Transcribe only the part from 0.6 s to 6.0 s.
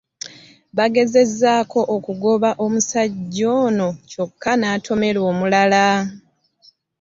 Baagezezzaako okugoba omusajja ono kyokka n'atomeramu omulala.